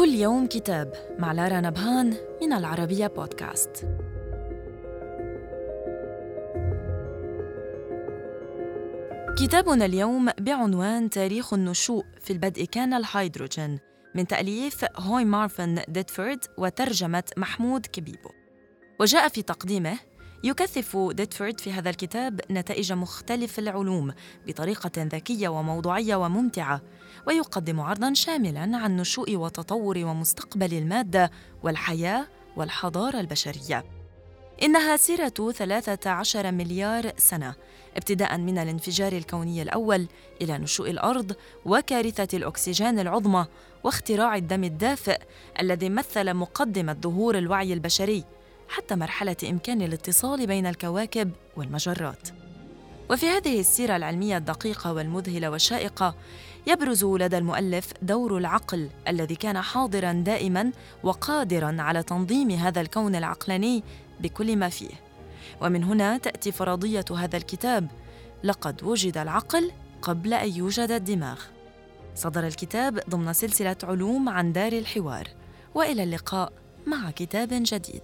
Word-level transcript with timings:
كل 0.00 0.14
يوم 0.14 0.46
كتاب 0.46 0.92
مع 1.18 1.32
لارا 1.32 1.60
نبهان 1.60 2.14
من 2.42 2.52
العربية 2.52 3.06
بودكاست. 3.06 3.86
كتابنا 9.38 9.84
اليوم 9.84 10.30
بعنوان 10.40 11.10
تاريخ 11.10 11.54
النشوء 11.54 12.04
في 12.20 12.32
البدء 12.32 12.64
كان 12.64 12.94
الهيدروجين 12.94 13.78
من 14.14 14.26
تأليف 14.26 14.84
هوي 14.96 15.24
مارفن 15.24 15.82
ديتفورد 15.88 16.44
وترجمة 16.58 17.24
محمود 17.36 17.86
كبيبو 17.86 18.30
وجاء 19.00 19.28
في 19.28 19.42
تقديمه 19.42 19.98
يكثف 20.44 20.96
ديتفورد 20.96 21.60
في 21.60 21.72
هذا 21.72 21.90
الكتاب 21.90 22.40
نتائج 22.50 22.92
مختلف 22.92 23.58
العلوم 23.58 24.12
بطريقة 24.46 24.90
ذكية 24.96 25.48
وموضوعية 25.48 26.16
وممتعة 26.16 26.80
ويقدم 27.26 27.80
عرضا 27.80 28.14
شاملا 28.14 28.76
عن 28.76 28.96
نشوء 28.96 29.36
وتطور 29.36 29.98
ومستقبل 29.98 30.74
المادة 30.74 31.30
والحياة 31.62 32.26
والحضارة 32.56 33.20
البشرية. 33.20 33.84
إنها 34.62 34.96
سيرة 34.96 35.52
13 35.52 36.52
مليار 36.52 37.12
سنة 37.16 37.54
ابتداء 37.96 38.38
من 38.38 38.58
الانفجار 38.58 39.12
الكوني 39.12 39.62
الأول 39.62 40.06
إلى 40.42 40.58
نشوء 40.58 40.90
الأرض 40.90 41.32
وكارثة 41.64 42.38
الأكسجين 42.38 42.98
العظمى 42.98 43.46
واختراع 43.84 44.36
الدم 44.36 44.64
الدافئ 44.64 45.18
الذي 45.60 45.88
مثل 45.88 46.34
مقدمة 46.34 46.96
ظهور 47.02 47.38
الوعي 47.38 47.72
البشري. 47.72 48.24
حتى 48.70 48.96
مرحلة 48.96 49.36
إمكان 49.50 49.82
الاتصال 49.82 50.46
بين 50.46 50.66
الكواكب 50.66 51.30
والمجرات. 51.56 52.28
وفي 53.10 53.26
هذه 53.26 53.60
السيرة 53.60 53.96
العلمية 53.96 54.36
الدقيقة 54.36 54.92
والمذهلة 54.92 55.50
والشائقة 55.50 56.14
يبرز 56.66 57.04
لدى 57.04 57.38
المؤلف 57.38 57.92
دور 58.02 58.38
العقل 58.38 58.88
الذي 59.08 59.34
كان 59.34 59.60
حاضرا 59.60 60.12
دائما 60.12 60.72
وقادرا 61.02 61.76
على 61.78 62.02
تنظيم 62.02 62.50
هذا 62.50 62.80
الكون 62.80 63.16
العقلاني 63.16 63.82
بكل 64.20 64.56
ما 64.56 64.68
فيه. 64.68 64.94
ومن 65.60 65.84
هنا 65.84 66.18
تأتي 66.18 66.52
فرضية 66.52 67.04
هذا 67.16 67.36
الكتاب: 67.36 67.88
لقد 68.44 68.84
وجد 68.84 69.18
العقل 69.18 69.72
قبل 70.02 70.34
أن 70.34 70.52
يوجد 70.52 70.90
الدماغ. 70.90 71.40
صدر 72.14 72.46
الكتاب 72.46 73.00
ضمن 73.10 73.32
سلسلة 73.32 73.76
علوم 73.82 74.28
عن 74.28 74.52
دار 74.52 74.72
الحوار، 74.72 75.28
وإلى 75.74 76.02
اللقاء 76.02 76.52
مع 76.86 77.10
كتاب 77.10 77.48
جديد. 77.52 78.02